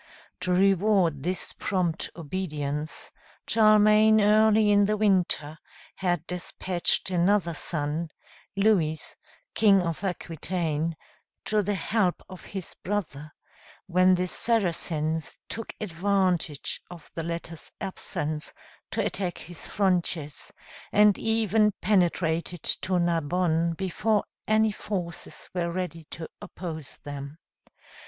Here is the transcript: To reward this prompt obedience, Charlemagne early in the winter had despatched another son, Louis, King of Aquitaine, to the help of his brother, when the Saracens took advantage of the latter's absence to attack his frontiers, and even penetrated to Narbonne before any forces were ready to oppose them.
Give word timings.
To 0.39 0.51
reward 0.51 1.21
this 1.21 1.53
prompt 1.53 2.09
obedience, 2.15 3.11
Charlemagne 3.45 4.19
early 4.19 4.71
in 4.71 4.85
the 4.87 4.97
winter 4.97 5.59
had 5.97 6.25
despatched 6.25 7.11
another 7.11 7.53
son, 7.53 8.09
Louis, 8.55 8.99
King 9.53 9.83
of 9.83 10.03
Aquitaine, 10.03 10.95
to 11.45 11.61
the 11.61 11.75
help 11.75 12.23
of 12.27 12.45
his 12.45 12.73
brother, 12.83 13.31
when 13.85 14.15
the 14.15 14.25
Saracens 14.25 15.37
took 15.47 15.71
advantage 15.79 16.81
of 16.89 17.11
the 17.13 17.21
latter's 17.21 17.71
absence 17.79 18.55
to 18.89 19.05
attack 19.05 19.37
his 19.37 19.67
frontiers, 19.67 20.51
and 20.91 21.15
even 21.19 21.73
penetrated 21.79 22.63
to 22.63 22.97
Narbonne 22.97 23.73
before 23.73 24.23
any 24.47 24.71
forces 24.71 25.47
were 25.53 25.71
ready 25.71 26.05
to 26.09 26.27
oppose 26.41 26.97
them. 27.03 27.37